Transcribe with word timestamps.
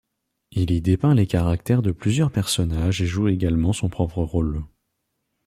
Il 0.49 0.71
y 0.71 0.81
dépeint 0.81 1.13
les 1.13 1.27
caractères 1.27 1.83
de 1.83 1.91
plusieurs 1.91 2.31
personnages 2.31 3.03
et 3.03 3.05
joue 3.05 3.27
également 3.27 3.71
son 3.71 3.87
propre 3.87 4.23
rôle. 4.23 4.63